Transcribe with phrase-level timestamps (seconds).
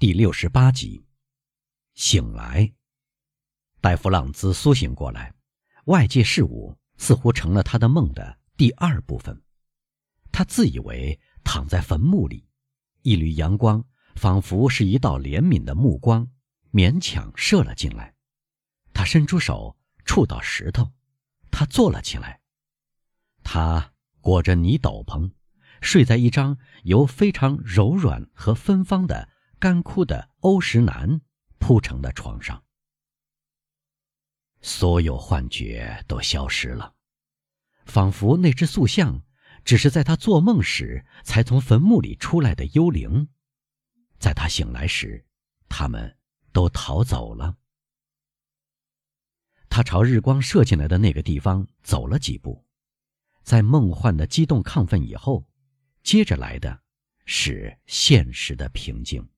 [0.00, 1.04] 第六十八集，
[1.94, 2.72] 醒来。
[3.80, 5.34] 戴弗朗兹苏醒过来，
[5.86, 9.42] 外界事物似乎成了他的梦的第二部分。
[10.30, 12.48] 他自以为躺在坟墓里，
[13.02, 13.84] 一缕阳光
[14.14, 16.30] 仿佛是一道怜悯的目光，
[16.70, 18.14] 勉强射了进来。
[18.94, 20.92] 他伸出手触到石头，
[21.50, 22.40] 他坐了起来。
[23.42, 25.32] 他裹着泥斗篷，
[25.80, 29.28] 睡在一张由非常柔软和芬芳的。
[29.58, 31.20] 干枯的欧石楠
[31.58, 32.62] 铺成的床上，
[34.60, 36.94] 所有幻觉都消失了，
[37.84, 39.20] 仿佛那只塑像
[39.64, 43.28] 只是在他做梦时才从坟墓里出来的幽灵，
[44.20, 45.26] 在他醒来时，
[45.68, 46.16] 他们
[46.52, 47.56] 都逃走了。
[49.68, 52.64] 他朝日光射进来的那个地方走了几步，
[53.42, 55.44] 在梦幻的激动亢奋以后，
[56.04, 56.80] 接着来的
[57.24, 59.28] 是现实的平静。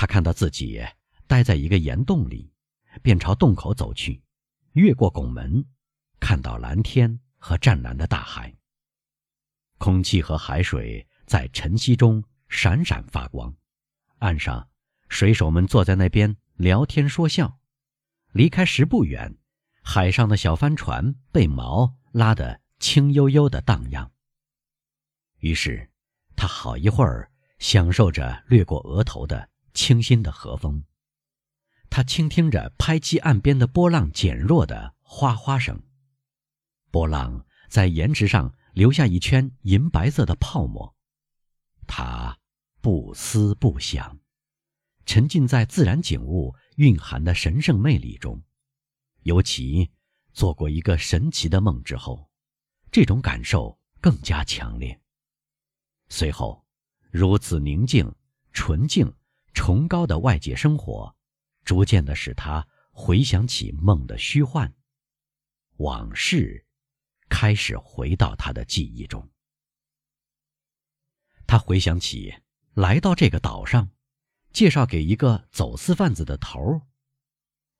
[0.00, 0.80] 他看到自己
[1.26, 2.52] 待在一个岩洞里，
[3.02, 4.22] 便朝洞口走去，
[4.74, 5.66] 越过拱门，
[6.20, 8.54] 看到蓝天和湛蓝的大海。
[9.76, 13.52] 空气和海水在晨曦中闪闪发光，
[14.18, 14.68] 岸上
[15.08, 17.58] 水手们坐在那边聊天说笑。
[18.30, 19.36] 离开十步远，
[19.82, 24.12] 海上的小帆船被锚拉得轻悠悠地荡漾。
[25.40, 25.90] 于是，
[26.36, 29.50] 他好一会儿享受着掠过额头的。
[29.74, 30.84] 清新的和风，
[31.88, 35.82] 他倾听着拍击岸边的波浪减弱的哗哗声，
[36.90, 40.94] 波浪在岩石上留下一圈银白色的泡沫。
[41.86, 42.38] 他
[42.80, 44.18] 不思不想，
[45.06, 48.42] 沉浸在自然景物蕴含的神圣魅力中。
[49.22, 49.90] 尤其
[50.32, 52.30] 做过一个神奇的梦之后，
[52.90, 55.00] 这种感受更加强烈。
[56.08, 56.64] 随后，
[57.10, 58.14] 如此宁静、
[58.52, 59.12] 纯净。
[59.54, 61.14] 崇高的外界生活，
[61.64, 64.72] 逐渐的使他回想起梦的虚幻，
[65.76, 66.66] 往事
[67.28, 69.28] 开始回到他的记忆中。
[71.46, 72.34] 他回想起
[72.74, 73.90] 来到这个岛上，
[74.52, 76.82] 介绍给一个走私贩子的头儿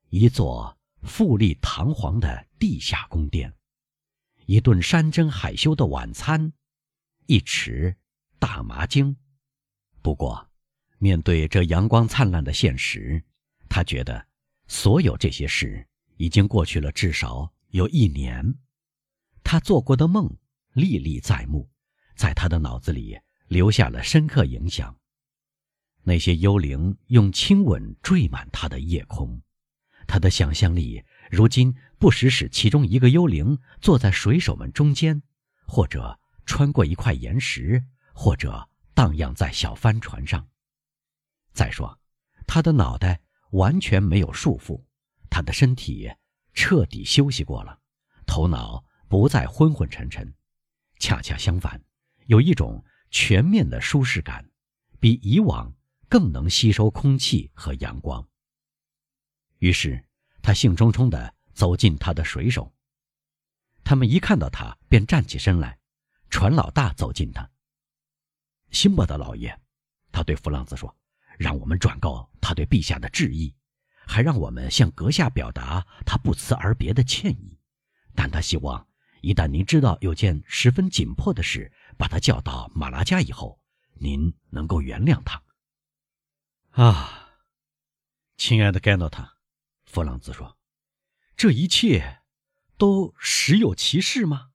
[0.08, 3.54] 一座富丽堂皇的地下宫殿，
[4.46, 6.52] 一顿山珍海修的晚餐，
[7.26, 7.96] 一池
[8.38, 9.16] 大麻精。
[10.02, 10.47] 不过。
[10.98, 13.22] 面对这阳光灿烂的现实，
[13.68, 14.26] 他觉得
[14.66, 15.86] 所有这些事
[16.16, 18.54] 已经过去了至少有一年。
[19.44, 20.36] 他做过的梦
[20.72, 21.70] 历历在目，
[22.16, 24.94] 在他的脑子里留下了深刻影响。
[26.02, 29.40] 那些幽灵用亲吻缀满他的夜空，
[30.06, 35.22] 他的想象力如今不时使其中一个幽灵坐在水手们中间，
[35.66, 40.48] 或者穿过一块岩石，或者荡漾在小帆船上。
[41.52, 41.98] 再说，
[42.46, 43.20] 他的脑袋
[43.50, 44.84] 完全没有束缚，
[45.30, 46.10] 他的身体
[46.52, 47.80] 彻底休息过了，
[48.26, 50.34] 头脑不再昏昏沉沉，
[50.98, 51.82] 恰恰相反，
[52.26, 54.50] 有一种全面的舒适感，
[55.00, 55.74] 比以往
[56.08, 58.26] 更能吸收空气和阳光。
[59.58, 60.04] 于是，
[60.42, 62.72] 他兴冲冲地走进他的水手，
[63.82, 65.78] 他们一看到他便站起身来。
[66.30, 67.50] 船老大走近他，
[68.70, 69.58] 辛伯德老爷，
[70.12, 70.94] 他对弗朗兹说。
[71.38, 73.54] 让我们转告他对陛下的致意，
[74.06, 77.58] 还让我们向阁下表达他不辞而别的歉意。
[78.14, 78.86] 但他希望，
[79.20, 83.60] 一旦您知道有件十分紧迫的事，把他叫到马拉加以后，
[83.94, 85.40] 您能够原谅他。
[86.70, 87.30] 啊，
[88.36, 89.36] 亲爱的盖诺塔，
[89.84, 90.58] 弗朗兹说
[91.36, 92.22] ：“这一切
[92.76, 94.50] 都实有其事吗？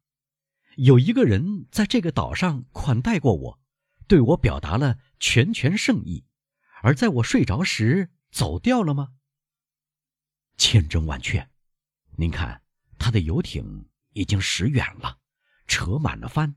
[0.76, 3.60] 有一个人在这个岛上款待过我，
[4.08, 6.26] 对我表达了全权圣意。”
[6.84, 9.14] 而在我睡着时走掉了吗？
[10.58, 11.50] 千真万确。
[12.18, 12.62] 您看，
[13.00, 15.18] 他的游艇已经驶远了，
[15.66, 16.54] 扯满了帆。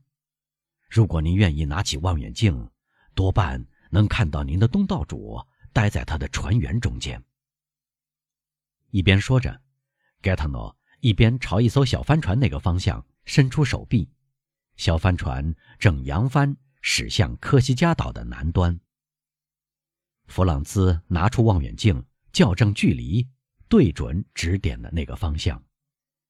[0.89, 2.69] 如果您愿意拿起望远镜，
[3.15, 7.23] 多半能看到您的东道主待在他的船员中间。
[8.89, 9.61] 一边说着，
[10.21, 14.11] 盖塔诺一边朝一艘小帆船那个方向伸出手臂。
[14.75, 18.77] 小帆船正扬帆驶向科西嘉岛的南端。
[20.27, 23.27] 弗朗兹拿出望远镜，校正距离，
[23.67, 25.61] 对准指点的那个方向。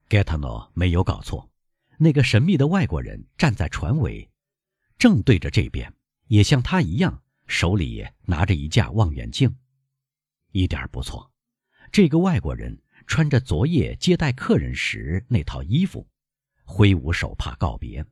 [0.08, 1.50] 盖塔诺没有搞错，
[1.98, 4.30] 那个神秘的外国人站在船尾，
[4.98, 5.94] 正对着这边，
[6.28, 9.54] 也像他一样，手里拿着一架望远镜。
[10.52, 11.30] 一点不错，
[11.92, 16.08] 这个外国人穿着昨夜接待客人时那套衣服，
[16.64, 18.06] 挥舞手帕告别。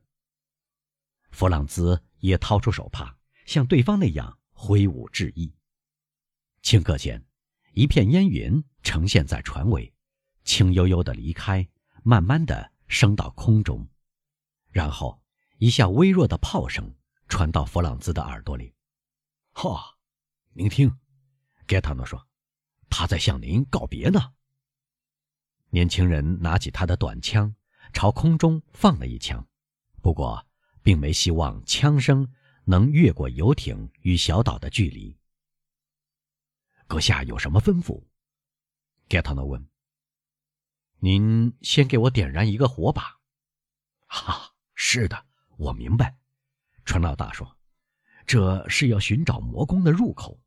[1.30, 3.16] 弗朗兹也掏出手帕，
[3.46, 4.36] 像对方那样。
[4.58, 5.52] 挥舞致意。
[6.66, 7.24] 顷刻间，
[7.74, 9.94] 一片烟云呈现在船尾，
[10.42, 11.64] 轻悠悠的离开，
[12.02, 13.88] 慢慢的升到空中，
[14.72, 15.22] 然后
[15.58, 16.92] 一下微弱的炮声
[17.28, 18.74] 传到弗朗兹的耳朵里。
[19.52, 19.96] 哈，
[20.54, 20.92] 您听，
[21.68, 22.26] 盖塔诺说，
[22.90, 24.32] 他在向您告别呢。
[25.70, 27.54] 年轻人拿起他的短枪，
[27.92, 29.46] 朝空中放了一枪，
[30.02, 30.44] 不过
[30.82, 32.28] 并没希望枪声
[32.64, 35.16] 能越过游艇与小岛的距离。
[36.86, 38.04] 阁下有什么吩咐？
[39.08, 39.68] 盖塔诺问。
[40.98, 43.20] 您先给我点燃一个火把。
[44.06, 46.16] 哈，是的，我明白。
[46.84, 47.58] 船老大说
[48.24, 50.40] ：“这是要寻找魔宫的入口。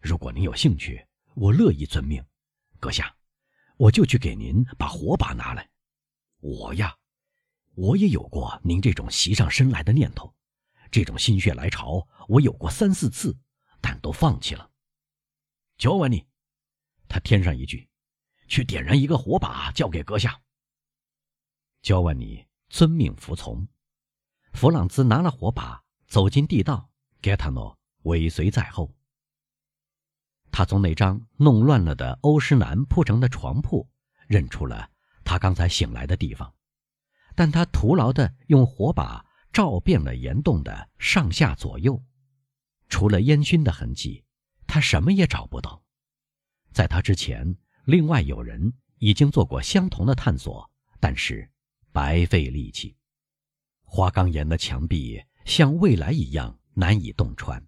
[0.00, 2.24] 如果您有兴趣，我乐意遵命。
[2.78, 3.16] 阁下，
[3.76, 5.68] 我就去给您把火把拿来。
[6.38, 6.96] 我呀，
[7.74, 10.32] 我也有过您这种袭上身来的念头，
[10.90, 13.36] 这种心血来潮，我有过三四次，
[13.80, 14.70] 但都放弃了。”
[15.76, 16.26] 交完你，
[17.08, 17.88] 他添上一句
[18.48, 20.40] ：“去点燃一个火把，交给阁下。”
[21.82, 23.66] 交完你遵命服从。
[24.52, 26.88] 弗朗兹拿了火把，走进地道，
[27.20, 28.94] 盖塔诺尾随在后。
[30.52, 33.90] 他从那张弄乱了的欧诗南铺成的床铺
[34.28, 34.88] 认出了
[35.24, 36.54] 他刚才醒来的地方，
[37.34, 42.00] 但他徒劳地用火把照遍了岩洞的上下左右，
[42.88, 44.24] 除了烟熏的痕迹。
[44.74, 45.84] 他什么也找不到，
[46.72, 50.68] 在他之前，另外有人已经做过相同的探索，
[50.98, 51.48] 但是
[51.92, 52.96] 白费力气。
[53.84, 57.64] 花岗岩的墙壁像未来一样难以洞穿。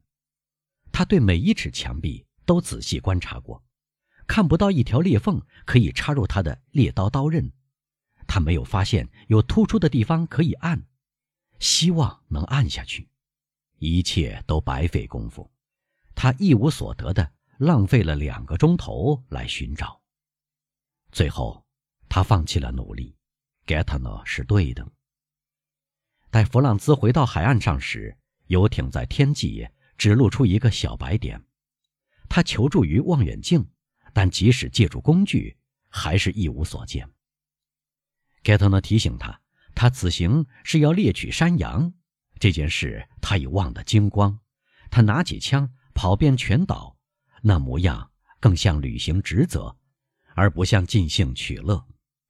[0.91, 3.65] 他对每一尺墙壁都仔细观察过，
[4.27, 7.53] 看不到一条裂缝可以插入他的猎刀刀刃。
[8.27, 10.85] 他没有发现有突出的地方可以按，
[11.61, 13.09] 希望能按下去，
[13.79, 15.49] 一切都白费功夫。
[16.17, 20.01] 他一无所得的浪费了两个钟头来寻找，
[21.13, 21.65] 最后
[22.09, 23.15] 他放弃了努力。
[23.67, 24.87] 盖特诺是对的。
[26.31, 28.17] 待弗朗兹回到海岸上时，
[28.47, 29.69] 游艇在天际
[29.99, 31.45] 只露出一个小白点。
[32.29, 33.69] 他求助于望远镜，
[34.15, 35.57] 但即使借助工具，
[35.89, 37.09] 还是一无所见。
[38.43, 39.39] 盖特诺提醒他，
[39.75, 41.93] 他此行是要猎取山羊，
[42.39, 44.41] 这件事他已忘得精光。
[44.91, 45.71] 他拿起枪。
[45.97, 46.95] 跑遍全岛，
[47.41, 49.75] 那模样更像履行职责，
[50.35, 51.83] 而不像尽兴取乐。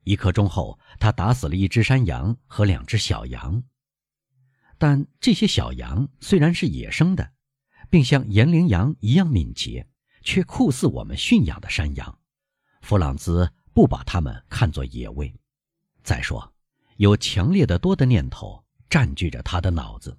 [0.05, 3.61] 一刻钟后，他打死了一只山羊和两只小羊。
[4.79, 7.33] 但这些小羊虽然是野生的，
[7.91, 9.89] 并像岩羚羊一样敏捷，
[10.23, 12.21] 却酷似我们驯养的山羊。
[12.83, 15.35] 弗朗兹不把它们看作野味。
[16.05, 16.55] 再说，
[16.99, 20.17] 有强烈的多的念头占据着他的脑子。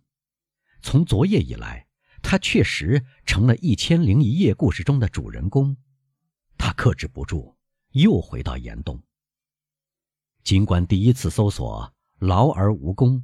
[0.81, 1.86] 从昨夜以来。
[2.29, 5.77] 他确实成了《一千零一夜》故事中的主人公，
[6.57, 7.55] 他克制不住，
[7.91, 9.01] 又回到岩洞。
[10.43, 13.23] 尽管第一次搜索劳而无功，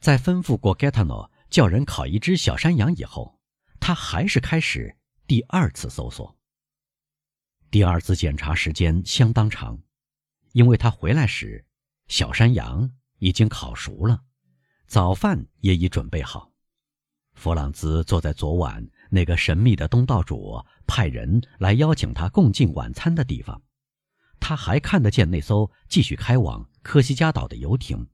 [0.00, 3.38] 在吩咐过 Gatano 叫人烤一只小山羊以后，
[3.78, 6.38] 他还是开始第二次搜索。
[7.70, 9.78] 第二次检查时间相当长，
[10.52, 11.66] 因为他回来时，
[12.08, 14.22] 小山羊已经烤熟了，
[14.86, 16.49] 早饭也已准备好。
[17.40, 23.62] 弗朗兹坐在昨晚那个神秘的东道主派人来邀请他共进晚餐的地方，
[24.38, 28.06] 他还看得见那艘继续开往科西嘉岛的游艇，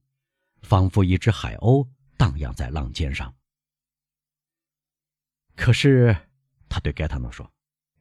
[0.62, 3.34] 仿佛一只海鸥荡漾在浪尖上。
[5.56, 6.16] 可是，
[6.68, 7.52] 他对盖塔诺说：“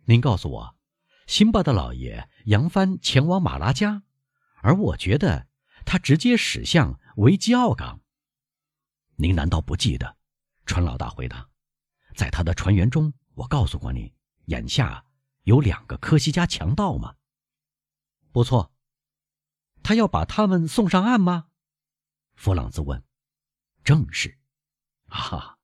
[0.05, 0.75] 您告诉我，
[1.25, 4.03] 辛巴的老爷扬帆前往马拉加，
[4.62, 5.48] 而我觉得
[5.86, 8.01] 他直接驶向维基奥港。
[9.15, 10.17] 您难道不记得？”
[10.65, 11.50] 船老大回答
[12.15, 14.13] ：“在他的船员中，我告诉过你，
[14.45, 15.05] 眼下
[15.43, 17.15] 有两个科西嘉强盗吗？
[18.31, 18.74] 不错，
[19.84, 21.50] 他要把他们送上岸吗？”
[22.36, 23.03] 弗朗兹问。
[23.84, 24.39] “正是。”
[25.07, 25.57] 啊，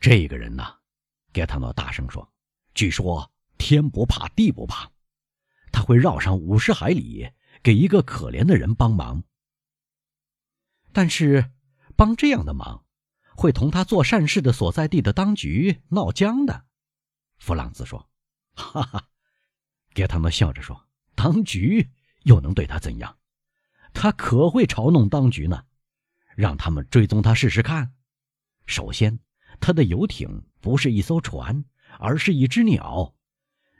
[0.00, 0.80] 这个人呢？
[1.32, 2.32] 盖塔诺大声说
[2.74, 4.90] ：“据说天不怕地不怕，
[5.70, 7.30] 他会绕上五十海里
[7.62, 9.22] 给一个可怜的人帮忙。
[10.92, 11.52] 但是，
[11.94, 12.83] 帮这样的忙。”
[13.36, 16.64] 会同他做善事的所在地的当局闹僵的，
[17.38, 18.08] 弗朗兹说
[18.54, 19.08] ：“哈哈。”
[19.92, 21.90] 给他们笑着说：“当局
[22.22, 23.18] 又能对他怎样？
[23.92, 25.64] 他可会嘲弄当局呢。
[26.36, 27.94] 让他们追踪他试试看。
[28.66, 29.20] 首先，
[29.60, 31.64] 他的游艇不是一艘船，
[32.00, 33.14] 而是一只鸟，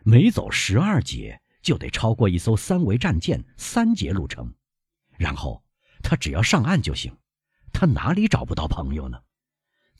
[0.04, 4.54] 每走十二节就得超过一艘三维战舰三节路程。
[5.16, 5.64] 然后，
[6.00, 7.16] 他只要上岸就行。
[7.73, 9.20] 他哪里找不到朋友呢？”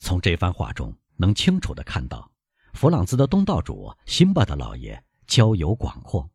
[0.05, 2.31] 从这番话中，能清楚地看到，
[2.73, 6.29] 弗朗兹的东道主辛巴的老爷交友广阔，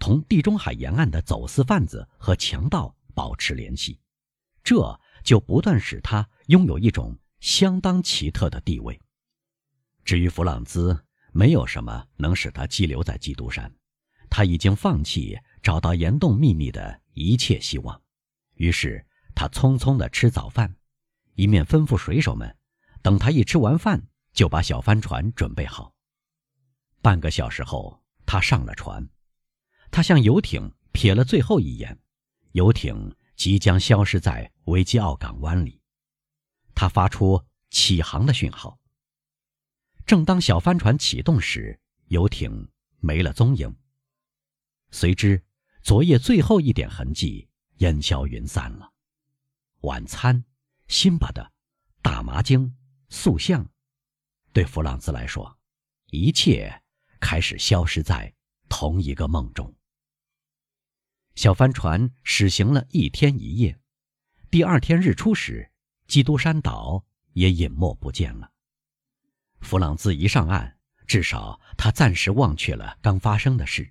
[0.00, 4.00] 同地中海沿岸的走私贩子和强盗保持联系，
[4.64, 9.00] 这就不断使他拥有一种相当奇特的地位。
[10.04, 10.98] 至于弗朗兹，
[11.30, 13.72] 没有什么能使他寄留在基督山，
[14.28, 18.02] 他已经放弃找到岩洞秘密的一切希望。
[18.54, 20.74] 于是他匆匆地吃早饭，
[21.34, 22.52] 一面吩咐水手们，
[23.02, 25.94] 等他一吃完饭，就把小帆船准备好。
[27.00, 29.08] 半个小时后，他上了船，
[29.90, 31.98] 他向游艇瞥了最后一眼，
[32.52, 35.80] 游艇即将消失在维基奥港湾里。
[36.74, 38.78] 他发出起航的讯号。
[40.06, 43.74] 正当小帆船启动时，游艇没了踪影。
[44.90, 45.44] 随之，
[45.82, 48.90] 昨夜最后一点痕迹烟消云散了。
[49.82, 50.44] 晚餐，
[50.88, 51.52] 辛巴的
[52.00, 52.74] 大麻精
[53.10, 53.66] 塑像，
[54.52, 55.58] 对弗朗兹来说，
[56.10, 56.82] 一切
[57.20, 58.34] 开始消失在
[58.68, 59.74] 同一个梦中。
[61.34, 63.80] 小帆船驶行了一天一夜，
[64.50, 65.70] 第二天日出时，
[66.06, 68.50] 基督山岛也隐没不见了。
[69.60, 73.90] 弗朗兹一上岸，至少他暂时忘却了刚发生的事，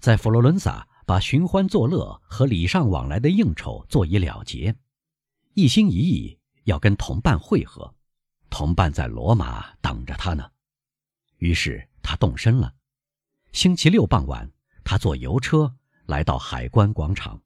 [0.00, 4.76] 在佛罗伦萨把寻欢作乐和礼尚往来的应酬做一了结，
[5.54, 7.96] 一心一意要跟同伴会合。
[8.50, 10.50] 同伴在罗马等着他呢。
[11.38, 12.74] 于是他动身了。
[13.52, 14.50] 星期六傍晚，
[14.84, 15.76] 他坐游车
[16.06, 17.40] 来到海关广场。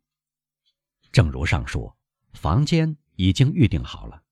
[1.10, 1.92] 正如上述，
[2.32, 4.22] 房间已经预定好了。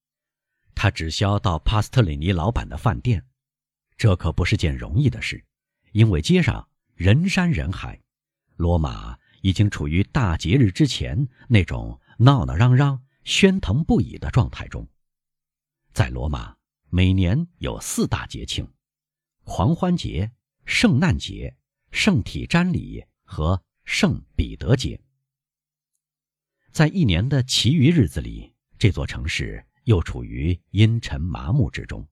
[0.74, 3.24] 他只需要到帕斯特里尼老板的饭店，
[3.98, 5.44] 这可不是件容易的事，
[5.92, 8.00] 因为街上人山人海，
[8.56, 14.88] 罗马已经处于大节日之前那种闹闹嚷嚷、喧腾不已的状态中。
[15.92, 16.56] 在罗马，
[16.90, 18.68] 每年有四大节庆：
[19.44, 20.32] 狂欢节、
[20.64, 21.56] 圣诞节、
[21.90, 25.00] 圣体瞻礼和圣彼得节。
[26.70, 29.66] 在一年的其余日子里，这座城市。
[29.84, 32.06] 又处于阴沉麻木之中，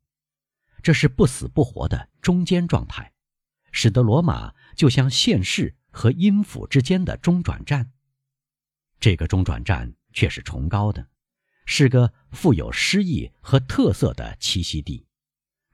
[0.83, 3.13] 这是不死不活的中间状态，
[3.71, 7.93] 使得罗马就像现世和阴府之间的中转站。
[8.99, 11.07] 这个中转站却是崇高的，
[11.71, 15.07] 是个富有诗意和特色的栖息地。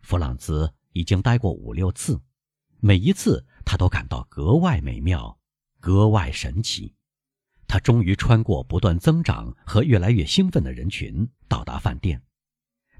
[0.03, 2.21] 弗朗兹已经待过五六次，
[2.81, 5.39] 每一次他都感到格外美妙，
[5.79, 6.97] 格外神奇。
[7.69, 12.21] 他终于穿过不断增长和越来越兴奋的人群，到达饭店。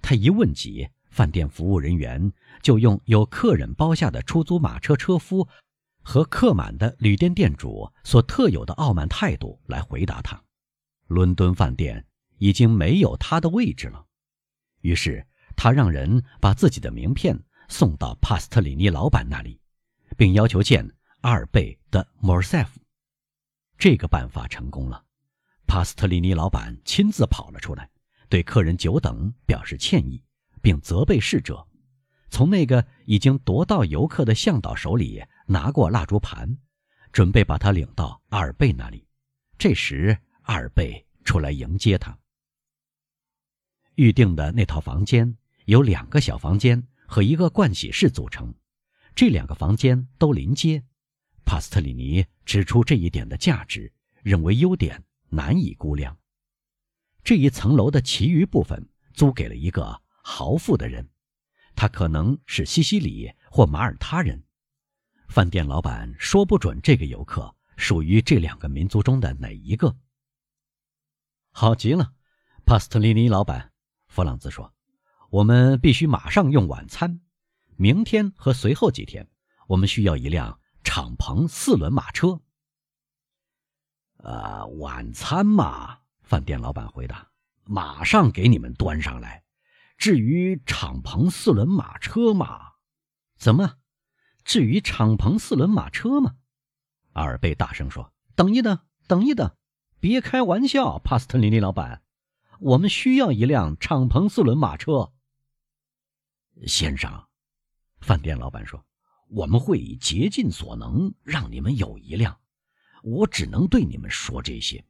[0.01, 2.33] 他一问及，饭店服务人员
[2.63, 5.49] 就用有客人包下的出租马车车夫
[6.05, 10.41] 和客满的旅店店主所特有的傲慢态度来回答他：
[11.09, 12.07] 伦敦饭店
[12.45, 14.05] 已经没有他的位置了。
[14.83, 19.59] 于是他让人把自己的名片送到帕斯特里尼老板那里，
[20.15, 20.87] 并要求见
[21.23, 22.79] 阿尔贝的莫尔塞夫。
[23.79, 25.03] 这个办法成功了，
[25.67, 27.89] 帕斯特里尼老板亲自跑了出来，
[28.29, 30.23] 对客人久等表示歉意，
[30.61, 31.67] 并责备侍者，
[32.29, 36.59] 从那个已经夺到游客的向导手里拿过蜡烛盘，
[37.11, 39.09] 准备把他领到阿尔贝那里。
[39.57, 42.15] 这时，阿尔贝出来迎接他。
[43.97, 45.37] 预定的那套房间
[45.67, 48.55] 由两个小房间和一个盥洗室组成，
[49.15, 50.83] 这两个房间都临街。
[51.45, 56.17] 帕斯特里尼指出这一点的价值，认为优点难以估量。
[57.23, 61.09] 这一层楼的其余部分租给了一个豪富的人，
[61.77, 64.43] 他可能是西西里或马耳他人。
[65.29, 69.97] 饭店老板说不准这个游客属于这两个民族中的哪一个。
[71.51, 72.13] 好极了，
[72.65, 73.73] 帕斯特里尼老板，
[74.15, 74.73] 弗朗兹说
[75.29, 77.21] ：“我们必须马上用晚餐。
[77.75, 79.29] 明天和随后几天，
[79.67, 82.41] 我们需要一辆。”敞篷四轮马车。
[84.19, 87.29] 呃，晚餐嘛，饭店老板回答
[87.65, 89.43] ：“马上给你们端上来。
[89.99, 92.75] 至于敞篷四轮马车嘛，
[93.37, 93.79] 怎么？
[94.45, 96.37] 至于敞篷四轮马车嘛？”
[97.15, 98.79] 阿尔贝大声说：“等一等，
[99.09, 99.57] 等一等，
[99.99, 102.04] 别开玩笑，帕斯特林尼老板，
[102.65, 105.13] 我们需要一辆敞篷四轮马车。”
[106.67, 107.29] 先生，
[108.01, 108.85] 饭店老板说。
[109.29, 112.41] 我们会竭尽所能让你们有一辆，
[113.03, 114.87] 我只能对你们说这些。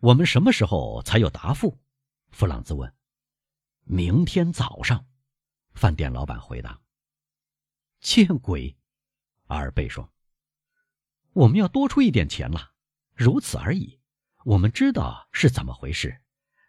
[0.00, 1.78] 我们什么时候才有答复？
[2.30, 2.92] 弗朗兹问。
[3.84, 5.06] 明天早上，
[5.74, 6.80] 饭店老板回答。
[8.00, 8.76] 见鬼！
[9.46, 10.10] 阿尔贝说。
[11.32, 12.72] 我们要多出一点钱了，
[13.14, 14.00] 如此而已。
[14.44, 16.20] 我们知道是怎么回事，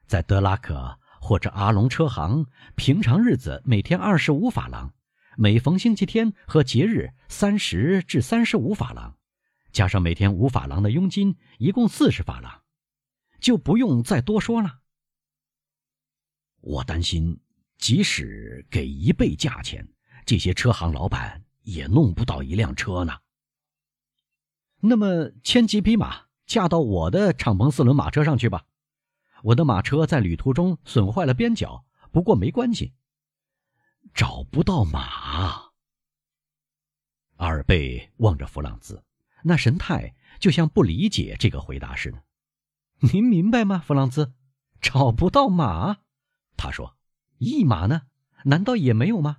[0.08, 4.94] 在德拉克或者阿隆车行，平常日子每天二十五法郎。
[5.38, 9.18] 每逢星期天和节日三十至三十五法郎，
[9.74, 12.62] 加上每天五法郎的佣金，一共四十法郎，
[13.42, 14.80] 就不用再多说了。
[16.62, 17.42] 我担心，
[17.78, 19.86] 即使给一倍价钱，
[20.26, 23.20] 这些车行老板也弄不到一辆车呢。
[24.80, 28.66] 那么，牵几匹马驾到我的敞篷四轮马车上去吧。
[29.44, 32.94] 我的马车在旅途中损坏了边角，不过没关系。
[34.14, 35.72] 找不到马。
[37.38, 39.04] 阿尔贝望着弗朗兹，
[39.44, 42.24] 那神态就像不理解这个回答似的。
[43.00, 44.34] 您明白吗，弗朗兹？
[44.80, 45.98] 找不到马，
[46.56, 46.96] 他说
[47.38, 48.04] ：“一马呢？
[48.46, 49.38] 难道也没有吗？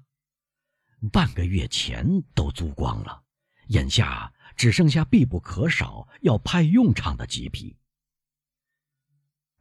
[1.11, 3.23] 半个月前都租光了，
[3.69, 7.77] 眼下只剩下必不可少要派用场的几匹。”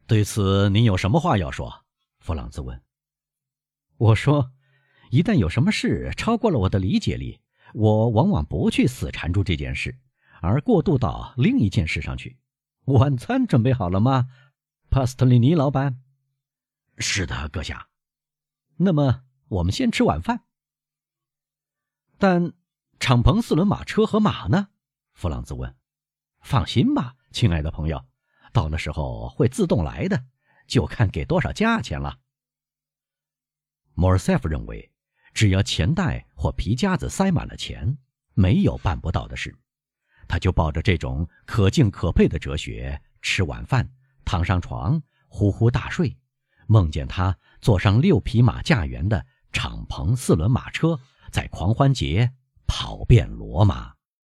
[0.07, 1.85] 对此，您有什么话要说？
[2.19, 2.81] 弗朗兹问。
[3.97, 4.51] 我说。
[5.11, 7.39] 一旦有什么事超过了我的理解力，
[7.73, 9.97] 我往往不去死缠住这件事，
[10.41, 12.37] 而过渡到另一件事上去。
[12.85, 14.27] 晚餐准备好了吗，
[14.89, 16.01] 帕斯特里尼老板？
[16.97, 17.87] 是的，阁下。
[18.77, 20.43] 那么我们先吃晚饭。
[22.17, 22.53] 但
[22.99, 24.69] 敞篷四轮马车和马呢？
[25.15, 25.75] 弗朗兹问。
[26.41, 28.05] 放心吧，亲爱的朋友，
[28.53, 30.23] 到那时候会自动来的，
[30.67, 32.19] 就看给多少价钱了。
[33.95, 34.91] 莫尔塞夫认为。
[35.33, 37.97] 只要钱袋或皮夹子塞满了钱，
[38.35, 39.53] 没有办不到的事。
[40.29, 43.91] 他就抱着这种可敬可佩的哲学吃晚饭，
[44.23, 46.17] 躺上床呼呼大睡，
[46.67, 50.97] 梦见他坐上六匹马驾辕的敞篷四轮马车，
[51.33, 52.31] 在狂欢节
[52.65, 53.94] 跑遍罗马。